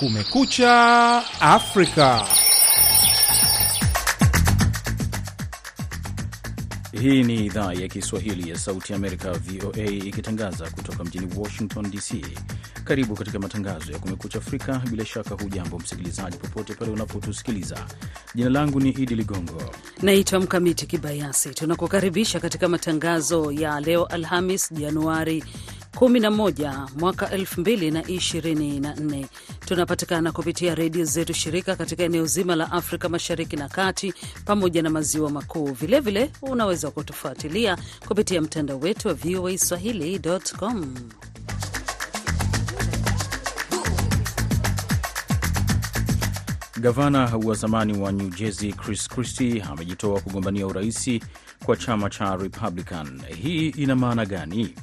[0.00, 2.24] Kumekucha Afrika.
[6.92, 12.26] Hii ni idhaa ya Kiswahili ya Sauti ya Amerika, VOA, ikitangaza kutoka mjini Washington DC.
[12.84, 14.82] Karibu katika matangazo ya Kumekucha Afrika.
[14.90, 17.86] Bila shaka hujambo msikilizaji, popote pale unapotusikiliza.
[18.34, 19.62] Jina langu ni Idi Ligongo
[20.02, 21.50] naitwa Mkamiti Kibayasi.
[21.54, 25.44] Tunakukaribisha katika matangazo ya leo Alhamis, Januari
[25.96, 29.26] 11 mwaka 2024.
[29.66, 34.90] Tunapatikana kupitia redio zetu shirika katika eneo zima la Afrika Mashariki na Kati pamoja na
[34.90, 35.72] maziwa makuu.
[35.72, 40.94] Vilevile unaweza kutufuatilia kupitia mtandao wetu wa VOA swahili.com.
[46.80, 51.22] Gavana wa zamani wa New Jersey Chris Christie amejitoa kugombania uraisi
[51.64, 53.22] kwa chama cha Republican.
[53.42, 54.74] Hii ina maana gani?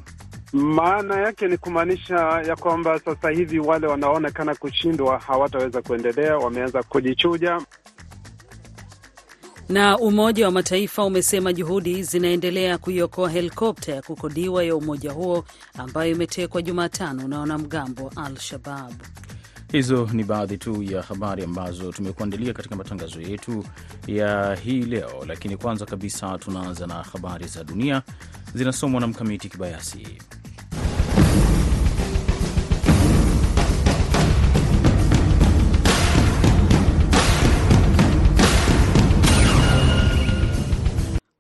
[0.54, 2.16] Maana yake ni kumaanisha
[2.48, 7.62] ya kwamba sasa hivi wale wanaoonekana kushindwa hawataweza kuendelea, wameanza kujichuja.
[9.70, 15.46] Na Umoja wa Mataifa umesema juhudi zinaendelea kuiokoa helikopta ya kukodiwa ya umoja huo
[15.78, 18.94] ambayo imetekwa Jumatano na wanamgambo wa Al-Shabab.
[19.72, 23.64] Hizo ni baadhi tu ya habari ambazo tumekuandalia katika matangazo yetu
[24.08, 28.02] ya hii leo, lakini kwanza kabisa tunaanza na habari za dunia
[28.58, 30.08] zinasomwa na Mkamiti Kibayasi.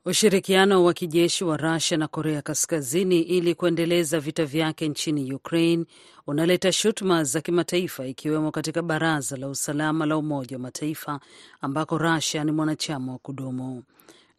[0.07, 5.85] Ushirikiano wa kijeshi wa Russia na Korea Kaskazini ili kuendeleza vita vyake nchini Ukraine
[6.27, 11.19] unaleta shutuma za kimataifa ikiwemo katika Baraza la Usalama la Umoja wa Mataifa
[11.61, 13.83] ambako Russia ni mwanachama wa kudumu.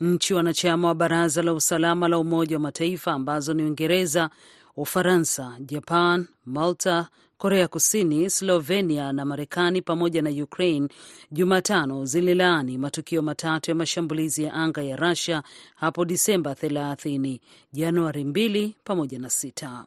[0.00, 4.30] Nchi wanachama wa Baraza la Usalama la Umoja wa Mataifa ambazo ni Uingereza,
[4.76, 10.88] Ufaransa, Japan, Malta, Korea Kusini, Slovenia na Marekani pamoja na Ukraine
[11.30, 15.42] Jumatano zililaani matukio matatu ya mashambulizi ya anga ya Russia
[15.76, 17.40] hapo Disemba 30,
[17.72, 19.84] Januari 2 pamoja na 6.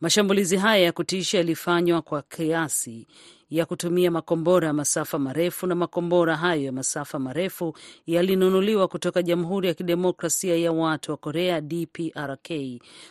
[0.00, 3.06] Mashambulizi haya ya kutisha yalifanywa kwa kiasi
[3.50, 9.68] ya kutumia makombora ya masafa marefu na makombora hayo ya masafa marefu yalinunuliwa kutoka Jamhuri
[9.68, 12.50] ya Kidemokrasia ya Watu wa Korea DPRK,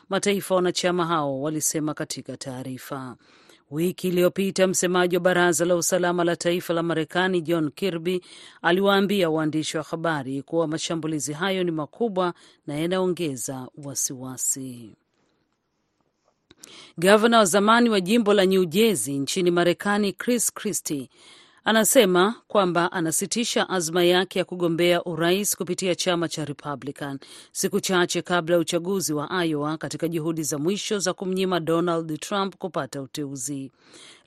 [0.09, 3.15] mataifa wanachama hao walisema katika taarifa.
[3.71, 8.21] Wiki iliyopita msemaji wa baraza la usalama la taifa la Marekani John Kirby
[8.61, 12.33] aliwaambia waandishi wa habari kuwa mashambulizi hayo ni makubwa
[12.67, 14.95] na yanaongeza wasiwasi.
[16.97, 21.09] Gavana wa zamani wa jimbo la New Jersey nchini Marekani Chris Christie
[21.67, 27.19] anasema kwamba anasitisha azma yake ya kugombea urais kupitia chama cha Republican
[27.51, 32.55] siku chache kabla ya uchaguzi wa Iowa katika juhudi za mwisho za kumnyima Donald Trump
[32.57, 33.71] kupata uteuzi.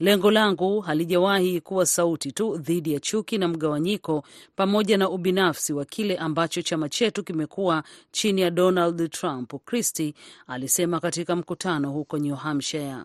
[0.01, 4.25] Lengo langu halijawahi kuwa sauti tu dhidi ya chuki na mgawanyiko
[4.57, 10.15] pamoja na ubinafsi wa kile ambacho chama chetu kimekuwa chini ya Donald Trump, Christie
[10.47, 12.97] alisema katika mkutano huko New Hampshire.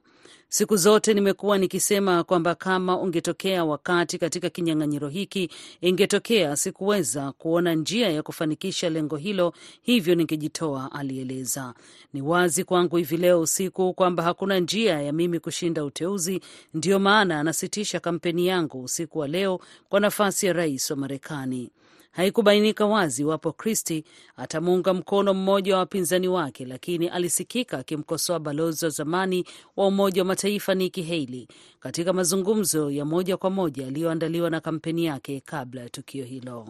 [0.49, 5.49] Siku zote nimekuwa nikisema kwamba kama ungetokea wakati katika kinyang'anyiro hiki
[5.81, 11.73] ingetokea, sikuweza kuona njia ya kufanikisha lengo hilo, hivyo ningejitoa, alieleza.
[12.13, 16.41] Ni wazi kwangu hivi leo usiku kwamba hakuna njia ya mimi kushinda uteuzi.
[16.73, 21.69] Ndiyo maana anasitisha kampeni yangu usiku wa leo kwa nafasi ya rais wa Marekani.
[22.15, 24.03] Haikubainika wazi iwapo Christie
[24.35, 29.45] atamuunga mkono mmoja wa wapinzani wake, lakini alisikika akimkosoa balozi wa zamani
[29.75, 31.47] wa Umoja wa Mataifa Nikki Haley
[31.79, 36.67] katika mazungumzo ya moja kwa moja yaliyoandaliwa na kampeni yake kabla ya tukio hilo.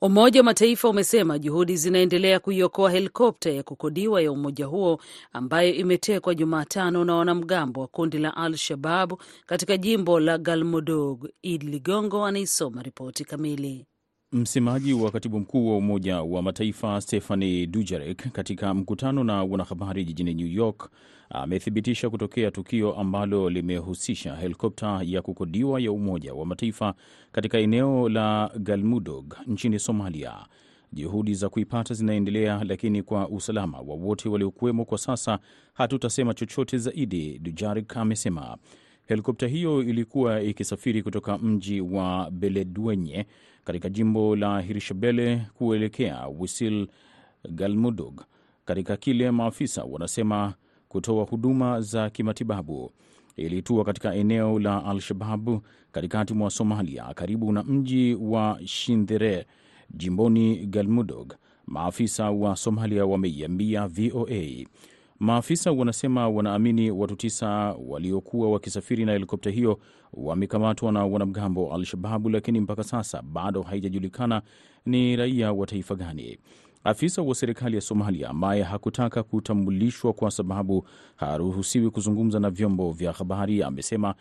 [0.00, 5.00] Umoja wa Mataifa umesema juhudi zinaendelea kuiokoa helikopta ya kukodiwa ya umoja huo
[5.32, 9.12] ambayo imetekwa Jumatano na wanamgambo wa kundi la Al Shabab
[9.46, 11.28] katika jimbo la Galmudug.
[11.42, 13.86] Idi Ligongo anaisoma ripoti kamili.
[14.34, 20.34] Msemaji wa katibu mkuu wa Umoja wa Mataifa Stephane Dujarric katika mkutano na wanahabari jijini
[20.34, 20.90] New York
[21.30, 26.94] amethibitisha kutokea tukio ambalo limehusisha helikopta ya kukodiwa ya Umoja wa Mataifa
[27.32, 30.34] katika eneo la Galmudug nchini Somalia.
[30.92, 35.38] Juhudi za kuipata zinaendelea, lakini kwa usalama wa wote waliokuwemo kwa sasa
[35.74, 38.56] hatutasema chochote zaidi, Dujarric amesema.
[39.06, 43.26] Helikopta hiyo ilikuwa ikisafiri kutoka mji wa Beledwenye
[43.64, 46.86] katika jimbo la Hirshabelle kuelekea Wisil
[47.50, 48.20] Galmudug,
[48.64, 50.54] katika kile maafisa wanasema
[50.88, 52.92] kutoa huduma za kimatibabu.
[53.36, 55.60] Ilitua katika eneo la Al-Shababu
[55.92, 59.46] katikati mwa Somalia, karibu na mji wa Shindhere
[59.90, 61.32] jimboni Galmudug.
[61.66, 64.64] Maafisa wa Somalia wameiambia VOA
[65.18, 67.48] Maafisa wanasema wanaamini watu tisa
[67.86, 69.78] waliokuwa wakisafiri na helikopta hiyo
[70.12, 74.42] wamekamatwa na wanamgambo wa Al-Shababu, lakini mpaka sasa bado haijajulikana
[74.86, 76.38] ni raia wa taifa gani.
[76.84, 80.86] Afisa wa serikali ya Somalia ambaye hakutaka kutambulishwa kwa sababu
[81.16, 84.14] haruhusiwi kuzungumza na vyombo vya habari amesema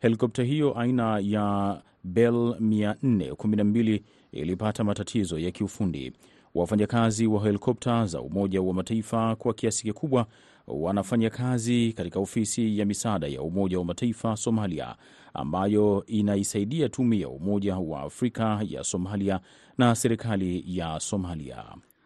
[0.00, 4.00] helikopta hiyo aina ya Bell 412
[4.32, 6.12] ilipata matatizo ya kiufundi.
[6.54, 10.26] Wafanyakazi wa helikopta za Umoja wa Mataifa kwa kiasi kikubwa
[10.66, 14.96] wanafanya kazi katika ofisi ya misaada ya Umoja wa Mataifa Somalia,
[15.34, 19.40] ambayo inaisaidia tume ya Umoja wa Afrika ya Somalia
[19.78, 21.64] na serikali ya Somalia.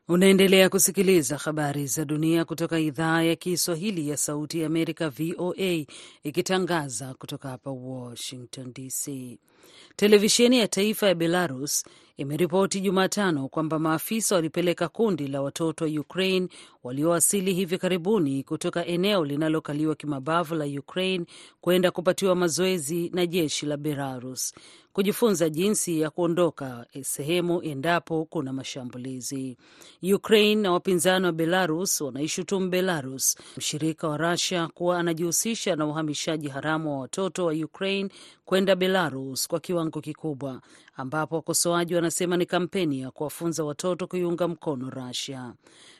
[0.09, 5.87] Unaendelea kusikiliza habari za dunia kutoka idhaa ya Kiswahili ya Sauti ya Amerika, VOA,
[6.23, 9.39] ikitangaza kutoka hapa Washington DC.
[9.97, 11.85] Televisheni ya taifa ya Belarus
[12.19, 16.49] imeripoti Jumatano kwamba maafisa walipeleka kundi la watoto wa Ukraine
[16.85, 21.25] waliowasili hivi karibuni kutoka eneo linalokaliwa kimabavu la Ukraine
[21.61, 24.55] kwenda kupatiwa mazoezi na jeshi la Belarus
[24.99, 29.56] kujifunza jinsi ya kuondoka sehemu endapo kuna mashambulizi.
[30.15, 36.93] Ukraine na wapinzani wa Belarus wanaishutumu Belarus, mshirika wa Russia, kuwa anajihusisha na uhamishaji haramu
[36.93, 38.11] wa watoto wa Ukraine
[38.45, 40.61] kwenda Belarus kwa kiwango kikubwa,
[40.97, 45.53] ambapo wakosoaji wanasema ni kampeni ya kuwafunza watoto kuiunga mkono Russia.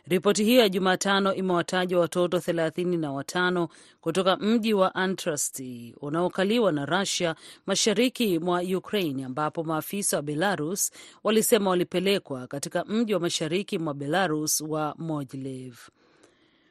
[0.09, 3.69] Ripoti hiyo ya Jumatano imewataja watoto thelathini na watano
[4.01, 7.35] kutoka mji wa Antrasti unaokaliwa na Rusia
[7.67, 10.93] mashariki mwa Ukraine, ambapo maafisa wa Belarus
[11.25, 15.77] walisema walipelekwa katika mji wa mashariki mwa Belarus wa Mogilev.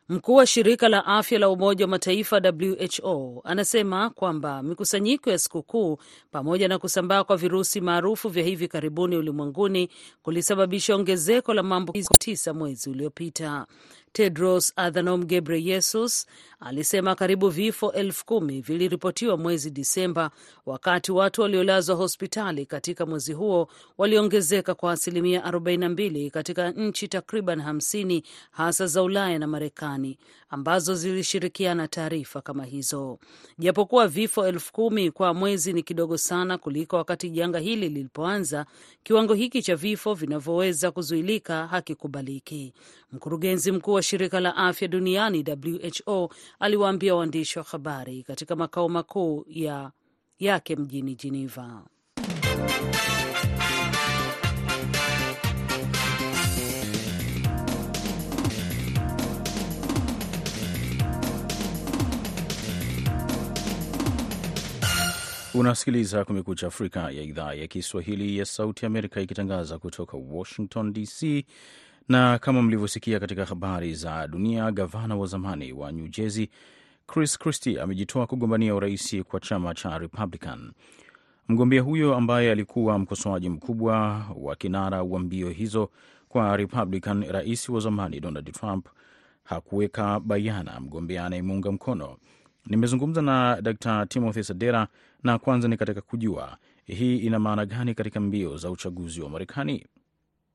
[0.09, 2.41] Mkuu wa shirika la afya la Umoja wa Mataifa
[3.03, 5.97] WHO anasema kwamba mikusanyiko ya sikukuu
[6.31, 9.89] pamoja na kusambaa kwa virusi maarufu vya hivi karibuni ulimwenguni
[10.23, 13.67] kulisababisha ongezeko la maambukizi tisa mwezi uliopita.
[14.17, 16.25] Tedros Adhanom Ghebreyesus
[16.59, 20.31] alisema karibu vifo elfu kumi viliripotiwa mwezi Disemba,
[20.65, 23.67] wakati watu waliolazwa hospitali katika mwezi huo
[23.97, 30.17] waliongezeka kwa asilimia 42 katika nchi takriban 50 hasa za Ulaya na Marekani
[30.49, 33.19] ambazo zilishirikiana taarifa kama hizo.
[33.57, 38.65] Japokuwa vifo elfu kumi kwa mwezi ni kidogo sana kuliko wakati janga hili lilipoanza,
[39.03, 42.73] kiwango hiki cha vifo vinavyoweza kuzuilika hakikubaliki.
[43.11, 45.45] Mkurugenzi mkuu wa shirika la afya duniani
[46.07, 49.91] WHO aliwaambia waandishi wa habari katika makao makuu ya
[50.39, 51.83] yake mjini Geneva.
[65.53, 71.45] Unasikiliza Kumekucha Afrika ya idhaa ya Kiswahili ya Sauti Amerika ikitangaza kutoka Washington DC.
[72.09, 76.47] Na kama mlivyosikia katika habari za dunia, gavana wa zamani wa New Jersey
[77.07, 80.71] Chris Christie amejitoa kugombania urais kwa chama cha Republican.
[81.47, 85.89] Mgombea huyo ambaye alikuwa mkosoaji mkubwa wa kinara wa mbio hizo
[86.29, 88.87] kwa Republican, rais wa zamani Donald Trump
[89.43, 92.17] hakuweka bayana mgombea anayemuunga mkono.
[92.65, 94.87] Nimezungumza na Dr Timothy Sadera
[95.23, 99.85] na kwanza ni katika kujua hii ina maana gani katika mbio za uchaguzi wa Marekani.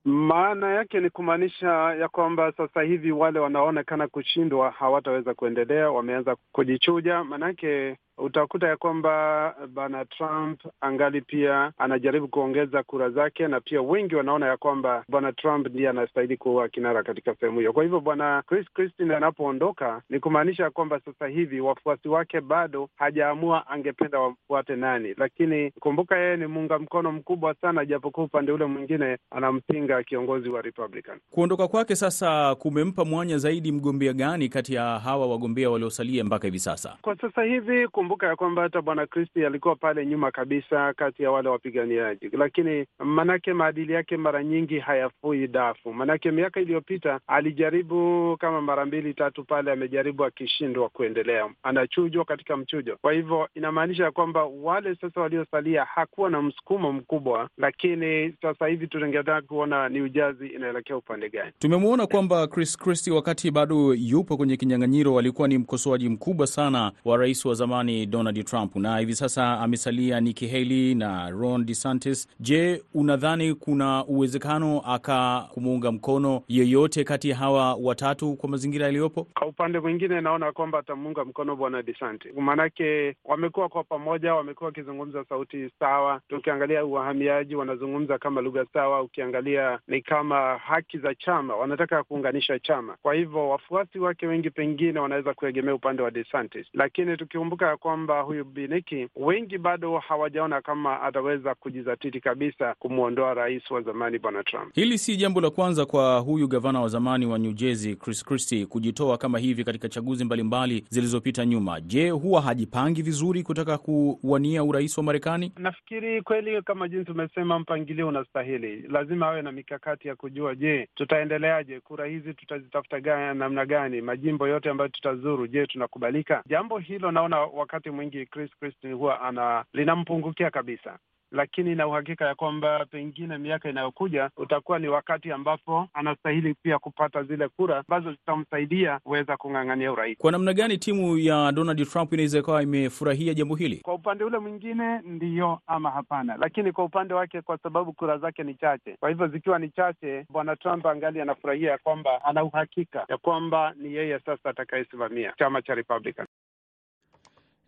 [0.05, 7.23] Maana yake ni kumaanisha ya kwamba sasa hivi wale wanaoonekana kushindwa hawataweza kuendelea, wameanza kujichuja.
[7.23, 14.15] Maanake utakuta ya kwamba bwana Trump angali pia anajaribu kuongeza kura zake, na pia wengi
[14.15, 17.73] wanaona ya kwamba bwana Trump ndiye anastahili kuwa kinara katika sehemu hiyo.
[17.73, 22.89] Kwa hivyo bwana Chris Christie anapoondoka ni kumaanisha ya kwamba sasa hivi wafuasi wake bado
[22.95, 28.65] hajaamua angependa wamfuate nani, lakini kumbuka, yeye ni muunga mkono mkubwa sana, japokuwa upande ule
[28.65, 31.19] mwingine anampinga kiongozi wa Republican.
[31.31, 36.59] Kuondoka kwake sasa kumempa mwanya zaidi mgombea gani kati ya hawa wagombea waliosalia mpaka hivi
[36.59, 36.97] sasa?
[37.01, 41.31] Kwa sasa hivi kumbuka ya kwamba hata bwana Kristi alikuwa pale nyuma kabisa kati ya
[41.31, 45.93] wale wapiganiaji, lakini manake maadili yake mara nyingi hayafui dafu.
[45.93, 52.97] Manake miaka iliyopita alijaribu kama mara mbili tatu pale, amejaribu akishindwa kuendelea, anachujwa katika mchujo.
[53.01, 58.87] Kwa hivyo inamaanisha ya kwamba wale sasa waliosalia hakuwa na msukumo mkubwa, lakini sasa hivi
[58.87, 61.51] tungetaka kuona ni ujazi inaelekea upande gani.
[61.59, 67.17] Tumemwona kwamba Chris Christie wakati bado yupo kwenye kinyang'anyiro alikuwa ni mkosoaji mkubwa sana wa
[67.17, 72.27] rais wa zamani Marekani Donald Trump na hivi sasa amesalia Nikki Haley na Ron DeSantis.
[72.39, 79.27] Je, unadhani kuna uwezekano aka kumuunga mkono yeyote kati ya hawa watatu kwa mazingira yaliyopo?
[79.39, 85.25] Kwa upande mwingine, naona kwamba atamuunga mkono bwana DeSantis, maanake wamekuwa kwa pamoja, wamekuwa wakizungumza
[85.29, 86.21] sauti sawa.
[86.29, 89.01] Tukiangalia uhamiaji, wanazungumza kama lugha sawa.
[89.01, 92.97] Ukiangalia ni kama haki za chama, wanataka kuunganisha chama.
[93.01, 98.45] Kwa hivyo wafuasi wake wengi pengine wanaweza kuegemea upande wa DeSantis, lakini tukikumbuka kwamba huyu
[98.45, 104.73] Biniki wengi bado hawajaona kama ataweza kujizatiti kabisa kumwondoa rais wa zamani bwana Trump.
[104.75, 108.65] Hili si jambo la kwanza kwa huyu gavana wa zamani wa New Jersey Chris Christie
[108.65, 111.81] kujitoa kama hivi katika chaguzi mbalimbali zilizopita nyuma.
[111.81, 115.51] Je, huwa hajipangi vizuri kutaka kuwania urais wa Marekani?
[115.57, 121.79] Nafikiri kweli, kama jinsi umesema, mpangilio unastahili, lazima awe na mikakati ya kujua, je, tutaendeleaje?
[121.79, 124.01] Kura hizi tutazitafuta namna gani?
[124.01, 126.43] Majimbo yote ambayo tutazuru, je, tunakubalika?
[126.45, 127.37] Jambo hilo naona
[127.73, 130.99] wakati mwingi Chris Christie huwa ana linampungukia kabisa
[131.33, 137.23] lakini na uhakika ya kwamba pengine miaka inayokuja utakuwa ni wakati ambapo anastahili pia kupata
[137.23, 140.17] zile kura ambazo zitamsaidia kuweza kung'ang'ania urais.
[140.17, 143.75] Kwa namna gani timu ya Donald Trump inaweza ikawa imefurahia jambo hili?
[143.77, 148.43] Kwa upande ule mwingine ndiyo ama hapana, lakini kwa upande wake, kwa sababu kura zake
[148.43, 153.05] ni chache, kwa hivyo zikiwa ni chache, bwana Trump angali anafurahia ya kwamba ana uhakika
[153.09, 156.25] ya kwamba ni yeye sasa atakayesimamia chama cha Republican.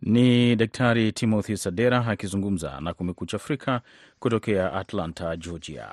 [0.06, 3.80] Ni Daktari Timothy Sadera akizungumza na Kumekucha Afrika
[4.18, 5.88] kutokea Atlanta, Georgia.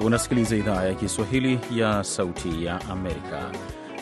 [0.00, 3.50] Unasikiliza idhaa ya Kiswahili ya Sauti ya Amerika.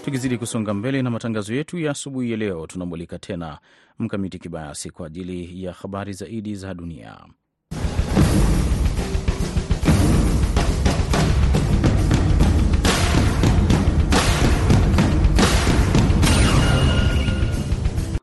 [0.05, 3.59] Tukizidi kusonga mbele na matangazo yetu ya asubuhi ya leo, tunamulika tena
[3.99, 7.17] Mkamiti Kibayasi kwa ajili ya habari zaidi za dunia.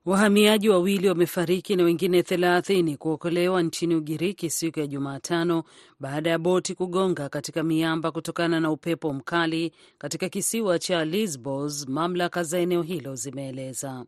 [0.06, 5.64] Wahamiaji wawili wamefariki na wengine thelathini kuokolewa nchini Ugiriki siku ya Jumatano
[6.04, 12.44] baada ya boti kugonga katika miamba kutokana na upepo mkali katika kisiwa cha Lesbos, mamlaka
[12.44, 14.06] za eneo hilo zimeeleza.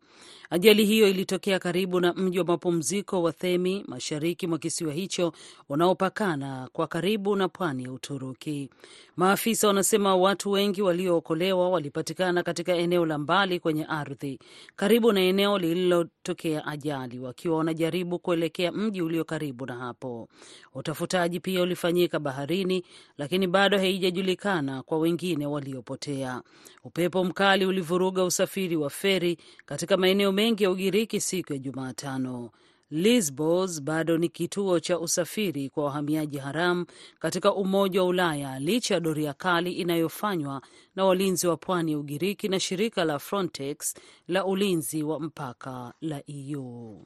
[0.50, 5.32] Ajali hiyo ilitokea karibu na mji wa mapumziko wa Themi, mashariki mwa kisiwa hicho
[5.68, 8.70] unaopakana kwa karibu na pwani ya Uturuki.
[9.16, 14.38] Maafisa wanasema watu wengi waliookolewa walipatikana katika eneo la mbali kwenye ardhi
[14.76, 20.28] karibu na eneo lililotokea ajali, wakiwa wanajaribu kuelekea mji ulio karibu na hapo.
[20.74, 21.85] Utafutaji pia ulifanyika
[22.20, 22.84] baharini,
[23.18, 26.42] lakini bado haijajulikana kwa wengine waliopotea.
[26.84, 32.50] Upepo mkali ulivuruga usafiri wa feri katika maeneo mengi ya Ugiriki siku ya Jumatano.
[32.90, 36.86] Lesbos bado ni kituo cha usafiri kwa wahamiaji haramu
[37.18, 40.62] katika Umoja wa Ulaya licha ya doria kali inayofanywa
[40.96, 43.94] na walinzi wa pwani ya Ugiriki na shirika la Frontex
[44.28, 47.04] la ulinzi wa mpaka la EU.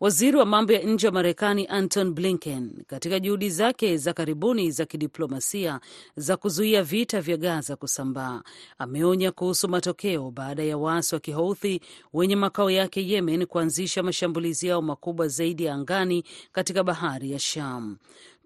[0.00, 4.84] Waziri wa mambo ya nje wa Marekani Anton Blinken, katika juhudi zake za karibuni za
[4.86, 5.80] kidiplomasia
[6.16, 8.42] za kuzuia vita vya Gaza kusambaa,
[8.78, 11.80] ameonya kuhusu matokeo baada ya waasi wa Kihouthi
[12.12, 17.96] wenye makao yake Yemen kuanzisha mashambulizi yao makubwa zaidi ya angani katika bahari ya Sham.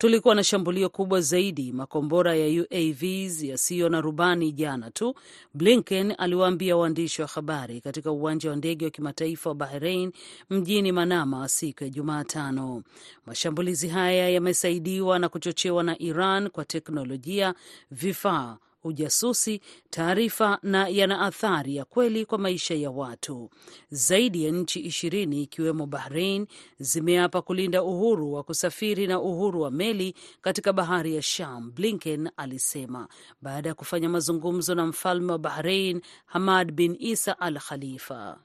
[0.00, 5.14] Tulikuwa na shambulio kubwa zaidi, makombora ya UAVs yasiyo na rubani jana tu,
[5.54, 10.12] Blinken aliwaambia waandishi wa habari katika uwanja wa ndege wa kimataifa wa Bahrain
[10.50, 12.82] mjini Manama siku ya Jumatano.
[13.26, 17.54] Mashambulizi haya yamesaidiwa na kuchochewa na Iran kwa teknolojia,
[17.90, 19.60] vifaa ujasusi,
[19.90, 23.50] taarifa na yana athari ya kweli kwa maisha ya watu.
[23.90, 26.46] Zaidi ya nchi ishirini ikiwemo Bahrain
[26.78, 33.08] zimeapa kulinda uhuru wa kusafiri na uhuru wa meli katika bahari ya Sham, Blinken alisema
[33.42, 38.38] baada ya kufanya mazungumzo na mfalme wa Bahrain Hamad bin Isa Al Khalifa.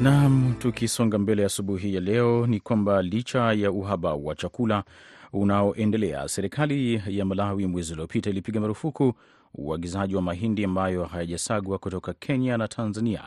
[0.00, 4.84] Nam, tukisonga mbele asubuhi ya leo ni kwamba licha ya uhaba wa chakula
[5.32, 9.12] unaoendelea, serikali ya Malawi mwezi uliopita ilipiga marufuku
[9.54, 13.22] uagizaji wa mahindi ambayo hayajasagwa kutoka Kenya na Tanzania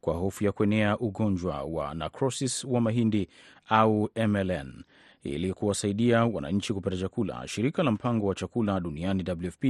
[0.00, 3.28] kwa hofu ya kuenea ugonjwa wa necrosis wa mahindi
[3.68, 4.84] au MLN.
[5.22, 9.64] Ili kuwasaidia wananchi kupata chakula, shirika la mpango wa chakula duniani WFP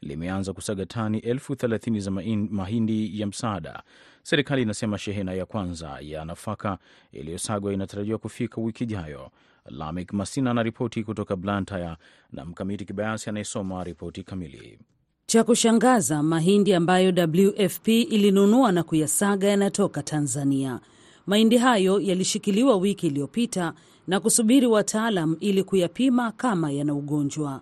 [0.00, 3.82] limeanza kusaga tani elfu thelathini za mahindi ya msaada.
[4.22, 6.78] Serikali inasema shehena ya kwanza ya nafaka
[7.12, 9.30] iliyosagwa inatarajiwa kufika wiki ijayo.
[9.66, 11.96] Lamik Masina anaripoti kutoka Blantyre
[12.32, 14.78] na Mkamiti Kibayasi anayesoma ripoti kamili.
[15.26, 20.80] Cha kushangaza, mahindi ambayo WFP ilinunua na kuyasaga yanatoka Tanzania.
[21.26, 23.74] mahindi hayo yalishikiliwa wiki iliyopita
[24.06, 27.60] na kusubiri wataalam ili kuyapima kama yana ugonjwa.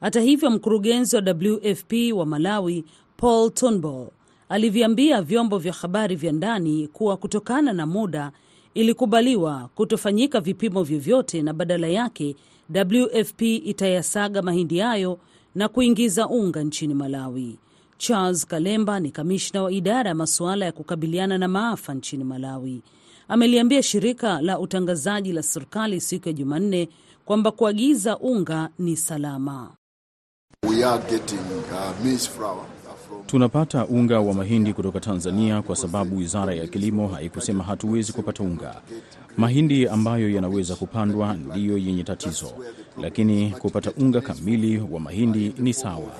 [0.00, 2.84] Hata hivyo, mkurugenzi wa WFP wa Malawi
[3.16, 4.08] Paul Turnbull
[4.48, 8.32] aliviambia vyombo vya habari vya ndani kuwa kutokana na muda
[8.74, 12.36] ilikubaliwa kutofanyika vipimo vyovyote na badala yake
[12.74, 15.18] WFP itayasaga mahindi hayo
[15.54, 17.58] na kuingiza unga nchini Malawi.
[17.98, 22.82] Charles Kalemba ni kamishna wa idara ya masuala ya kukabiliana na maafa nchini Malawi.
[23.28, 26.88] Ameliambia shirika la utangazaji la serikali siku ya Jumanne
[27.24, 29.70] kwamba kuagiza unga ni salama.
[30.68, 31.38] We are getting,
[31.72, 32.56] uh, maize flour
[33.08, 33.22] from...
[33.26, 38.80] Tunapata unga wa mahindi kutoka Tanzania kwa sababu wizara ya kilimo haikusema hatuwezi kupata unga.
[39.36, 42.46] Mahindi ambayo yanaweza kupandwa ndiyo yenye tatizo,
[43.00, 46.12] lakini kupata unga kamili wa mahindi ni sawa.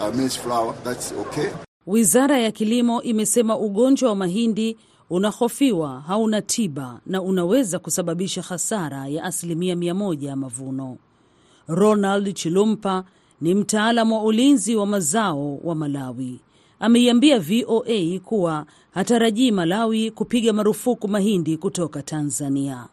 [0.00, 1.44] uh.
[1.86, 4.76] Wizara ya kilimo imesema ugonjwa wa mahindi
[5.10, 10.96] unahofiwa hauna tiba na unaweza kusababisha hasara ya asilimia mia moja ya mavuno.
[11.68, 13.04] Ronald Chilumpa
[13.40, 16.40] ni mtaalamu wa ulinzi wa mazao wa Malawi.
[16.80, 22.88] Ameiambia VOA kuwa hatarajii Malawi kupiga marufuku mahindi kutoka Tanzania.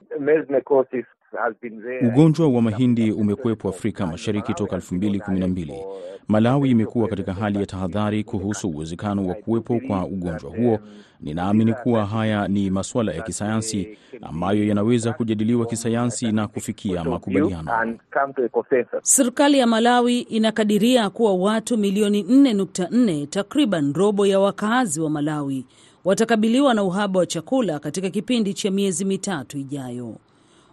[2.08, 5.86] Ugonjwa wa mahindi umekuwepo Afrika Mashariki toka 2012.
[6.28, 10.80] Malawi imekuwa katika hali ya tahadhari kuhusu uwezekano wa kuwepo kwa ugonjwa huo.
[11.22, 17.98] Ninaamini kuwa haya ni masuala ya kisayansi ambayo yanaweza kujadiliwa kisayansi na kufikia makubaliano.
[19.02, 25.66] Serikali ya Malawi inakadiria kuwa watu milioni 4.4, takriban robo ya wakazi wa Malawi,
[26.06, 30.16] watakabiliwa na uhaba wa chakula katika kipindi cha miezi mitatu ijayo.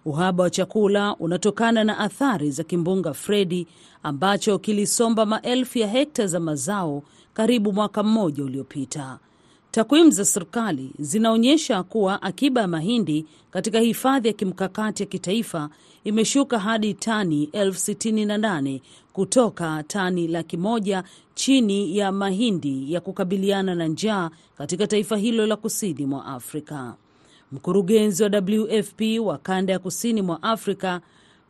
[0.05, 3.67] Uhaba wa chakula unatokana na athari za kimbunga Fredi
[4.03, 7.03] ambacho kilisomba maelfu ya hekta za mazao
[7.35, 9.19] karibu mwaka mmoja uliopita.
[9.71, 15.71] Takwimu za serikali zinaonyesha kuwa akiba ya mahindi katika hifadhi ya kimkakati ya kitaifa
[16.05, 18.83] imeshuka hadi tani elfu sitini na nane
[19.13, 25.57] kutoka tani laki moja chini ya mahindi ya kukabiliana na njaa katika taifa hilo la
[25.57, 26.95] kusini mwa Afrika.
[27.55, 31.01] Mkurugenzi wa WFP wa kanda ya kusini mwa Afrika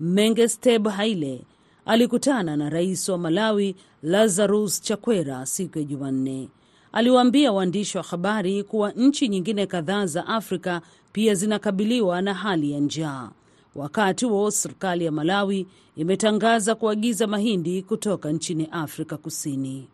[0.01, 1.41] Mengesteb Haile
[1.87, 6.49] alikutana na rais wa Malawi Lazarus Chakwera siku ya Jumanne.
[6.93, 10.81] Aliwaambia waandishi wa habari kuwa nchi nyingine kadhaa za Afrika
[11.13, 13.31] pia zinakabiliwa na hali ya njaa.
[13.75, 19.89] Wakati huo serikali ya Malawi imetangaza kuagiza mahindi kutoka nchini Afrika Kusini.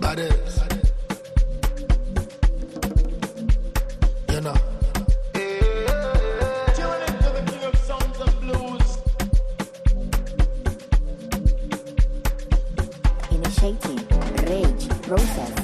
[0.00, 0.71] Badass.
[15.12, 15.61] Process.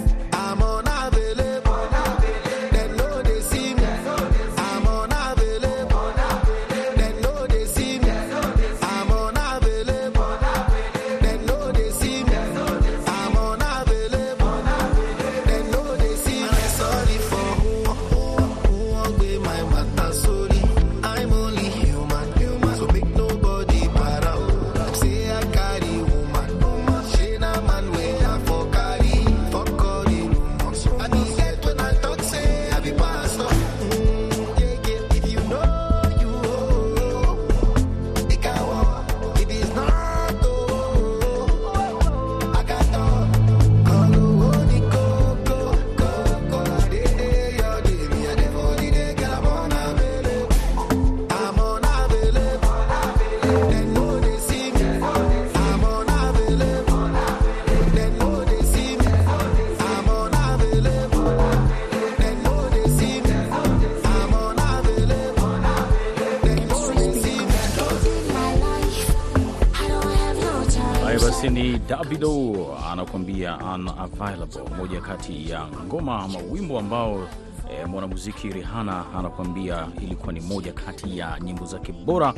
[72.99, 77.29] Anakuambia unavailable, moja kati ya ngoma ama wimbo ambao
[77.71, 82.35] e, mwanamuziki Rihanna anakuambia ilikuwa ni moja kati ya nyimbo zake bora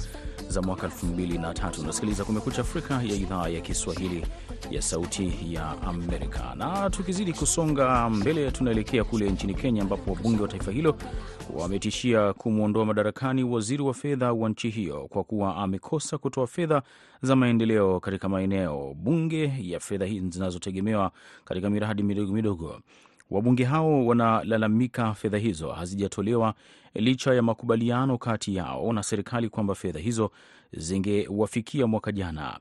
[0.49, 1.81] za mwaka 2003.
[1.83, 4.27] Unasikiliza Kumekucha Afrika ya idhaa ya Kiswahili
[4.71, 10.49] ya Sauti ya Amerika, na tukizidi kusonga mbele, tunaelekea kule nchini Kenya ambapo wabunge wa
[10.49, 10.97] taifa hilo
[11.55, 16.83] wametishia kumwondoa madarakani waziri wa fedha wa nchi hiyo kwa kuwa amekosa kutoa fedha
[17.23, 21.11] za maendeleo katika maeneo bunge ya fedha hizi zinazotegemewa
[21.45, 22.81] katika miradi midogo midogo.
[23.31, 26.55] Wabunge hao wanalalamika fedha hizo hazijatolewa
[26.95, 30.31] licha ya makubaliano kati yao na serikali kwamba fedha hizo
[30.73, 32.59] zingewafikia mwaka jana.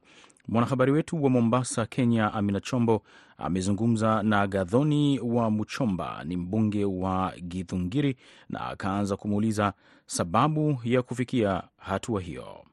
[0.47, 3.01] Mwanahabari wetu wa Mombasa, Kenya, Amina Chombo
[3.38, 8.15] amezungumza na Gadhoni wa Muchomba, ni mbunge wa Githungiri,
[8.49, 9.73] na akaanza kumuuliza
[10.05, 12.68] sababu ya kufikia hatua hiyo.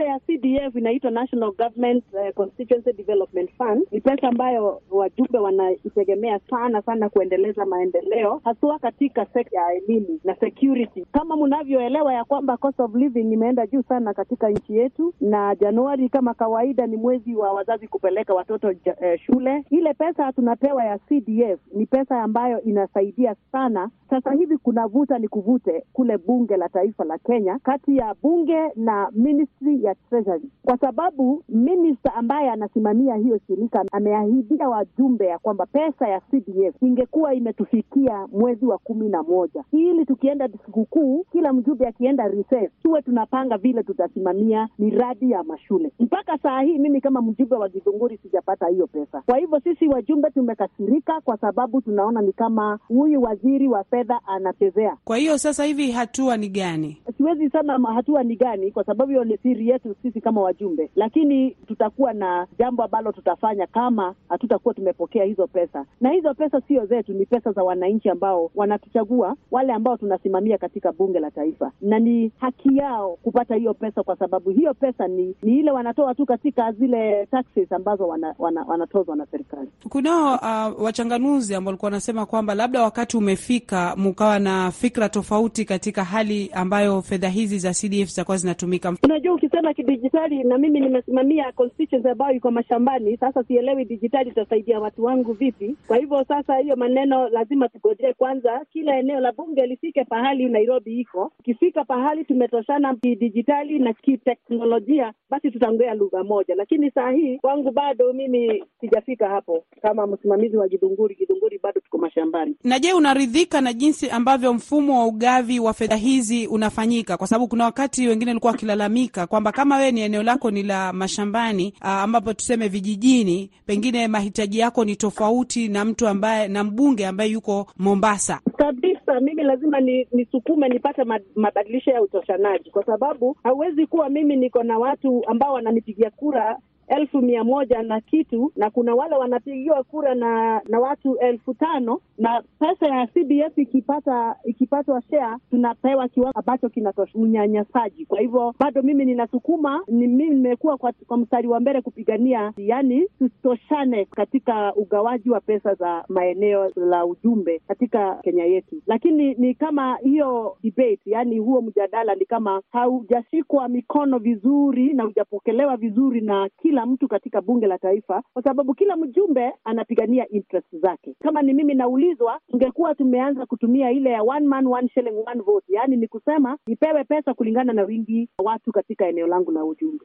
[0.00, 3.86] Pesa ya CDF inaitwa National Government uh, Constituency Development Fund.
[3.92, 10.36] Ni pesa ambayo wajumbe wanaitegemea sana sana kuendeleza maendeleo, haswa katika sekta ya elimu na
[10.36, 11.04] security.
[11.12, 16.08] Kama mnavyoelewa ya kwamba cost of living imeenda juu sana katika nchi yetu, na Januari
[16.08, 19.64] kama kawaida ni mwezi wa wazazi kupeleka watoto ja, eh, shule.
[19.70, 23.90] Ile pesa tunapewa ya CDF ni pesa ambayo inasaidia sana.
[24.10, 28.68] Sasa hivi kuna vuta ni kuvute kule bunge la taifa la Kenya kati ya bunge
[28.76, 35.66] na ministry ya treasury, kwa sababu minister ambaye anasimamia hiyo shirika ameahidia wajumbe ya kwamba
[35.66, 41.86] pesa ya CDF ingekuwa imetufikia mwezi wa kumi na moja ili tukienda sikukuu, kila mjumbe
[41.86, 45.92] akienda recess, tuwe tunapanga vile tutasimamia miradi ya mashule.
[46.00, 49.22] Mpaka saa hii mimi kama mjumbe wa Githunguri sijapata hiyo pesa.
[49.26, 54.96] Kwa hivyo sisi wajumbe tumekasirika, kwa sababu tunaona ni kama huyu waziri wa fedha anachezea.
[55.04, 57.02] Kwa hiyo sasa hivi hatua ni gani?
[57.16, 61.50] Siwezi sema hatua ni gani, kwa sababu hiyo ni siri yetu sisi kama wajumbe, lakini
[61.50, 67.12] tutakuwa na jambo ambalo tutafanya kama hatutakuwa tumepokea hizo pesa, na hizo pesa sio zetu,
[67.12, 72.32] ni pesa za wananchi ambao wanatuchagua, wale ambao tunasimamia katika bunge la taifa, na ni
[72.38, 76.72] haki yao kupata hiyo pesa, kwa sababu hiyo pesa ni, ni ile wanatoa tu katika
[76.72, 79.68] zile taxes ambazo wana, wana, wanatozwa na serikali.
[79.88, 86.04] Kunao uh, wachanganuzi ambao walikuwa wanasema kwamba labda wakati umefika mukawa na fikra tofauti katika
[86.04, 88.94] hali ambayo fedha hizi za CDF zitakuwa zinatumika.
[89.02, 93.16] Unajua, ukisema kidijitali, na mimi nimesimamia constituency ambayo iko mashambani.
[93.16, 95.76] Sasa sielewi dijitali itasaidia watu wangu vipi.
[95.86, 101.00] Kwa hivyo sasa, hiyo maneno lazima tugojee kwanza, kila eneo la bunge lifike pahali Nairobi
[101.00, 101.32] iko.
[101.40, 108.12] Ikifika pahali tumetoshana kidijitali na kiteknolojia, basi tutaongea lugha moja, lakini saa hii kwangu bado
[108.12, 109.64] mimi sijafika hapo.
[109.82, 111.14] Kama msimamizi wa Gidunguri.
[111.14, 112.56] Gidunguri bado tuko mashambani.
[112.64, 117.16] Na je, unaridhika na jinsi ambavyo mfumo wa ugavi wa fedha hizi unafanyika?
[117.16, 120.92] Kwa sababu kuna wakati wengine walikuwa wakilalamika kwamba kama wewe ni eneo lako ni la
[120.92, 127.06] mashambani, aa, ambapo tuseme vijijini, pengine mahitaji yako ni tofauti na mtu ambaye na mbunge
[127.06, 128.40] ambaye yuko Mombasa.
[128.56, 131.02] Kabisa, mimi lazima ni nisukume nipate
[131.36, 136.56] mabadilisho ya utoshanaji, kwa sababu hauwezi kuwa mimi niko na watu ambao wananipigia kura
[136.90, 142.00] elfu mia moja na kitu na kuna wale wanapigiwa kura na na watu elfu tano
[142.18, 148.06] na pesa ya CDF ikipata ikipatwa share tunapewa kiwango ambacho kinatosha unyanyasaji.
[148.06, 153.06] Kwa hivyo bado mimi ninasukuma, ni mimi nimekuwa kwa, kwa mstari wa mbele kupigania, yani
[153.18, 159.96] tutoshane katika ugawaji wa pesa za maeneo la ujumbe katika Kenya yetu, lakini ni kama
[159.96, 166.79] hiyo debate, yani huo mjadala ni kama haujashikwa mikono vizuri na hujapokelewa vizuri na kila
[166.86, 171.14] mtu katika bunge la taifa, kwa sababu kila mjumbe anapigania interest zake.
[171.22, 175.66] Kama ni mimi naulizwa, tungekuwa tumeanza kutumia ile ya one man one shilling one vote,
[175.72, 180.04] yaani ni kusema nipewe pesa kulingana na wingi wa watu katika eneo langu la ujumbe.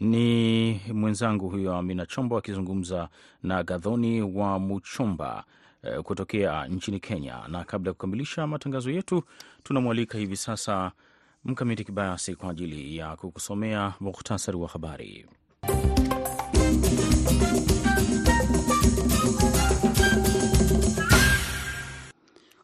[0.00, 3.08] Ni mwenzangu huyo Amina Chombo akizungumza
[3.42, 5.44] na Gadhoni wa Muchomba
[5.82, 7.34] eh, kutokea nchini Kenya.
[7.48, 9.22] Na kabla ya kukamilisha matangazo yetu,
[9.62, 10.92] tunamwalika hivi sasa
[11.44, 15.26] Mkamiti Kibayasi kwa ajili ya kukusomea muhtasari wa habari.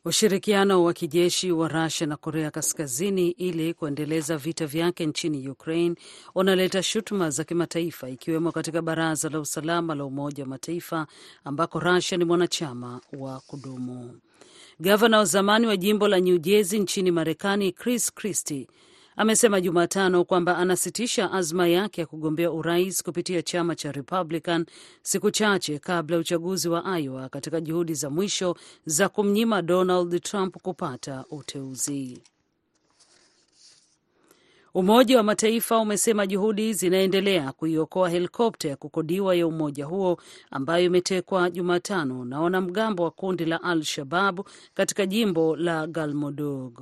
[0.06, 5.94] Ushirikiano wa kijeshi wa Rusia na Korea Kaskazini ili kuendeleza vita vyake nchini Ukraine
[6.34, 11.06] unaleta shutuma za kimataifa ikiwemo katika Baraza la Usalama la Umoja wa Mataifa
[11.44, 14.20] ambako Rusia ni mwanachama wa kudumu.
[14.80, 18.66] Gavana wa zamani wa jimbo la New Jersey nchini Marekani Chris Christie
[19.16, 24.66] amesema Jumatano kwamba anasitisha azma yake ya kugombea urais kupitia chama cha Republican
[25.02, 30.56] siku chache kabla ya uchaguzi wa Iowa katika juhudi za mwisho za kumnyima Donald Trump
[30.62, 32.22] kupata uteuzi.
[34.74, 40.18] Umoja wa Mataifa umesema juhudi zinaendelea kuiokoa helikopta ya kukodiwa ya umoja huo
[40.50, 46.80] ambayo imetekwa Jumatano na wanamgambo wa kundi la Al Shababu katika jimbo la Galmudug.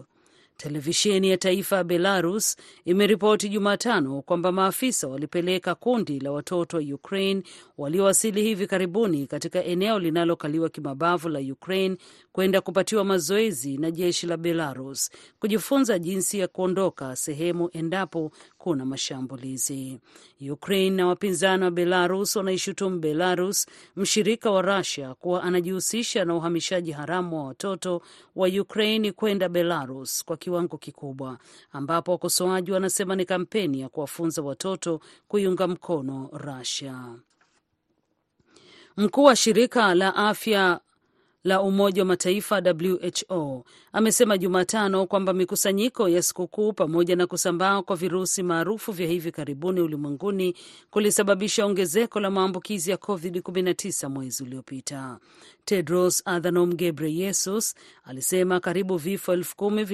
[0.63, 7.43] Televisheni ya taifa ya Belarus imeripoti Jumatano kwamba maafisa walipeleka kundi la watoto wa Ukraine
[7.79, 11.97] waliowasili hivi karibuni katika eneo linalokaliwa kimabavu la Ukraine
[12.33, 18.31] kwenda kupatiwa mazoezi na jeshi la Belarus kujifunza jinsi ya kuondoka sehemu endapo
[18.63, 19.99] kuna mashambulizi.
[20.51, 27.37] Ukraine na wapinzani wa Belarus wanaishutumu Belarus, mshirika wa Russia, kuwa anajihusisha na uhamishaji haramu
[27.37, 28.03] wa watoto
[28.37, 31.39] wa Ukraine kwenda Belarus kwa kiwango kikubwa,
[31.73, 37.15] ambapo wakosoaji wanasema ni kampeni ya kuwafunza watoto kuiunga mkono Russia.
[38.97, 40.81] Mkuu wa shirika la afya
[41.45, 42.63] la Umoja wa Mataifa
[43.31, 49.33] WHO amesema Jumatano kwamba mikusanyiko ya sikukuu pamoja na kusambaa kwa virusi maarufu vya hivi
[49.33, 50.55] karibuni ulimwenguni
[50.91, 55.19] kulisababisha ongezeko la maambukizi ya COVID-19 mwezi uliopita.
[55.65, 57.75] Tedros Adhanom Ghebreyesus
[58.05, 59.85] alisema karibu vifo elfu kumi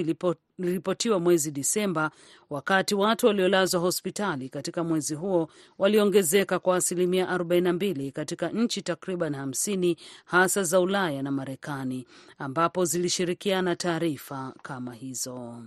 [0.58, 2.10] viliripotiwa mwezi Disemba,
[2.50, 9.96] wakati watu waliolazwa hospitali katika mwezi huo waliongezeka kwa asilimia 42 katika nchi takriban 50
[10.24, 12.06] hasa za Ulaya na Marekani
[12.38, 15.62] ambapo zilishirikiana taarifa kama hizo.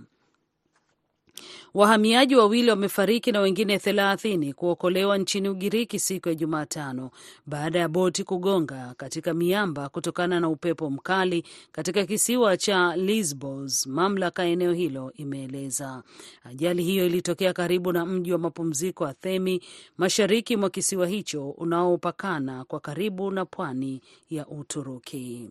[1.74, 7.10] Wahamiaji wawili wamefariki na wengine thelathini kuokolewa nchini Ugiriki siku ya Jumatano
[7.46, 14.44] baada ya boti kugonga katika miamba kutokana na upepo mkali katika kisiwa cha Lesbos, mamlaka
[14.44, 16.02] ya eneo hilo imeeleza.
[16.44, 19.60] Ajali hiyo ilitokea karibu na mji wa mapumziko wa Themi,
[19.98, 25.50] mashariki mwa kisiwa hicho unaopakana kwa karibu na pwani ya Uturuki.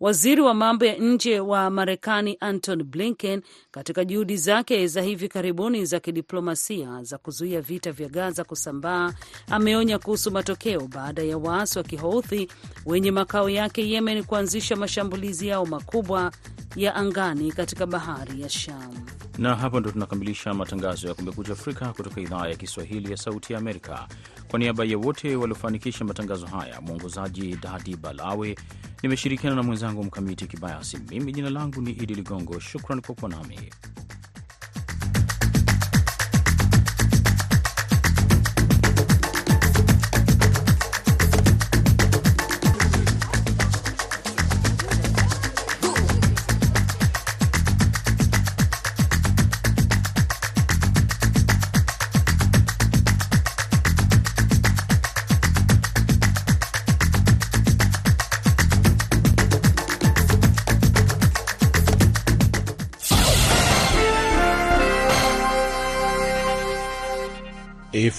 [0.00, 5.84] Waziri wa mambo ya nje wa Marekani Anton Blinken katika juhudi zake za hivi karibuni
[5.86, 9.12] za kidiplomasia za kuzuia vita vya Gaza kusambaa,
[9.50, 12.48] ameonya kuhusu matokeo baada ya waasi wa Kihouthi
[12.86, 16.32] wenye makao yake Yemen kuanzisha mashambulizi yao makubwa
[16.76, 18.94] ya angani katika bahari ya Sham.
[19.38, 23.58] Na hapa ndo tunakamilisha matangazo ya Kumekucha Afrika kutoka idhaa ya Kiswahili ya Sauti ya
[23.58, 24.08] Amerika.
[24.48, 28.56] Kwa niaba ya wote waliofanikisha matangazo haya, mwongozaji Dadi Balawe,
[29.02, 30.98] nimeshirikiana na mwenzangu Mkamiti Kibayasi.
[31.10, 32.60] Mimi jina langu ni Idi Ligongo.
[32.60, 33.58] Shukran kwa kuwa nami.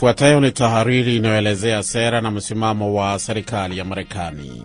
[0.02, 4.64] Ifuatayo ni tahariri inayoelezea sera na msimamo wa serikali ya Marekani.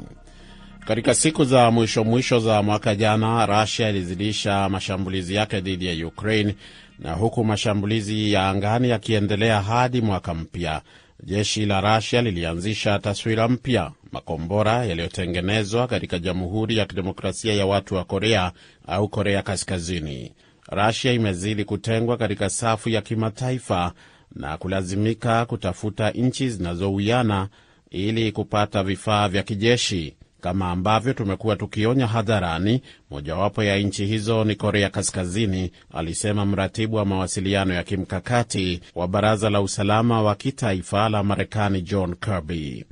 [0.87, 6.55] Katika siku za mwisho mwisho za mwaka jana, Russia ilizidisha mashambulizi yake dhidi ya Ukraine,
[6.99, 10.83] na huku mashambulizi ya angani yakiendelea hadi mwaka mpya,
[11.23, 18.05] jeshi la Russia lilianzisha taswira mpya: makombora yaliyotengenezwa katika Jamhuri ya Kidemokrasia ya Watu wa
[18.05, 18.53] Korea
[18.87, 20.33] au Korea Kaskazini.
[20.69, 23.93] Russia imezidi kutengwa katika safu ya kimataifa
[24.37, 27.49] na kulazimika kutafuta nchi zinazowiana
[27.91, 32.83] ili kupata vifaa vya kijeshi, kama ambavyo tumekuwa tukionya hadharani.
[33.11, 39.51] Mojawapo ya nchi hizo ni Korea Kaskazini, alisema mratibu wa mawasiliano ya kimkakati wa Baraza
[39.51, 42.85] la Usalama wa Kitaifa la Marekani, John Kirby.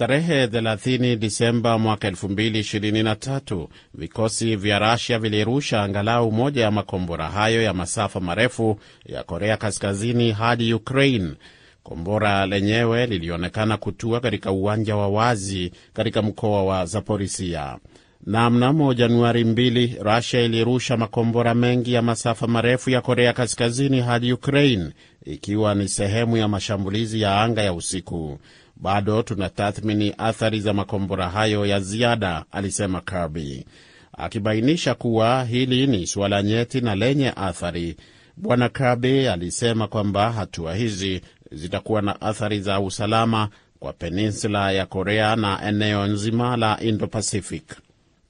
[0.00, 7.74] Tarehe 30 Disemba mwaka 2023 vikosi vya Rasia vilirusha angalau moja ya makombora hayo ya
[7.74, 11.30] masafa marefu ya Korea Kaskazini hadi Ukraine.
[11.82, 17.78] Kombora lenyewe lilionekana kutua katika uwanja wa wazi katika mkoa wa Zaporisia.
[18.26, 24.32] Na mnamo Januari 2 Rasia ilirusha makombora mengi ya masafa marefu ya Korea Kaskazini hadi
[24.32, 24.90] Ukraine,
[25.24, 28.38] ikiwa ni sehemu ya mashambulizi ya anga ya usiku.
[28.82, 33.66] Bado tunatathmini athari za makombora hayo ya ziada, alisema Kirby,
[34.18, 37.96] akibainisha kuwa hili ni suala nyeti na lenye athari.
[38.36, 41.20] Bwana Kirby alisema kwamba hatua hizi
[41.52, 47.64] zitakuwa na athari za usalama kwa peninsula ya Korea na eneo nzima la Indo-Pacific.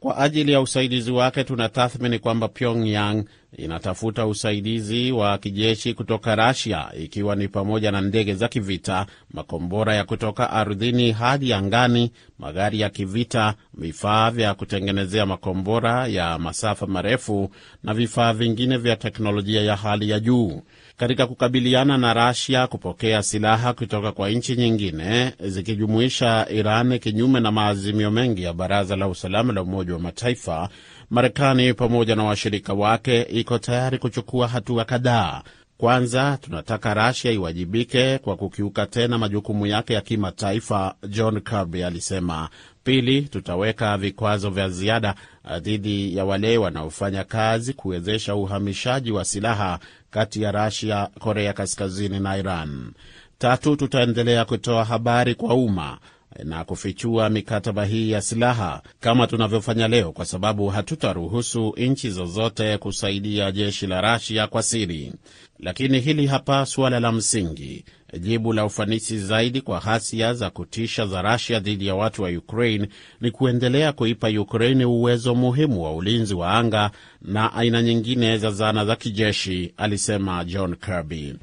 [0.00, 3.24] Kwa ajili ya usaidizi wake, tunatathmini kwamba Pyongyang
[3.56, 10.04] inatafuta usaidizi wa kijeshi kutoka Russia, ikiwa ni pamoja na ndege za kivita, makombora ya
[10.04, 17.50] kutoka ardhini hadi angani, magari ya kivita, vifaa vya kutengenezea makombora ya masafa marefu
[17.82, 20.62] na vifaa vingine vya teknolojia ya hali ya juu.
[21.00, 28.10] Katika kukabiliana na Russia kupokea silaha kutoka kwa nchi nyingine zikijumuisha Iran, kinyume na maazimio
[28.10, 30.68] mengi ya Baraza la Usalama la Umoja wa Mataifa,
[31.10, 35.42] Marekani pamoja na washirika wake iko tayari kuchukua hatua kadhaa.
[35.78, 42.48] Kwanza, tunataka Russia iwajibike kwa kukiuka tena majukumu yake ya kimataifa, John Kirby alisema.
[42.84, 45.14] Pili, tutaweka vikwazo vya ziada
[45.60, 49.78] dhidi ya wale wanaofanya kazi kuwezesha uhamishaji wa silaha
[50.10, 52.92] kati ya Rasia, Korea Kaskazini na Iran.
[53.38, 55.98] Tatu, tutaendelea kutoa habari kwa umma
[56.44, 63.52] na kufichua mikataba hii ya silaha kama tunavyofanya leo, kwa sababu hatutaruhusu nchi zozote kusaidia
[63.52, 65.12] jeshi la Rasia kwa siri.
[65.58, 67.84] Lakini hili hapa suala la msingi,
[68.20, 72.88] jibu la ufanisi zaidi kwa ghasia za kutisha za Rasia dhidi ya watu wa Ukraine
[73.20, 76.90] ni kuendelea kuipa Ukraine uwezo muhimu wa ulinzi wa anga
[77.22, 81.34] na aina nyingine za zana za kijeshi, alisema John Kirby.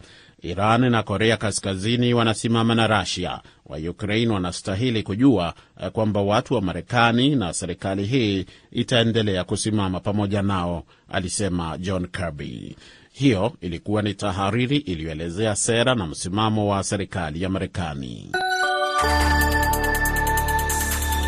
[0.42, 3.40] Iran na Korea Kaskazini wanasimama na Rasia.
[3.66, 5.54] Wa Ukraine wanastahili kujua
[5.94, 12.76] kwamba watu wa Marekani na serikali hii itaendelea kusimama pamoja nao, alisema John Kirby.
[13.12, 18.32] Hiyo ilikuwa ni tahariri iliyoelezea sera na msimamo wa serikali ya Marekani.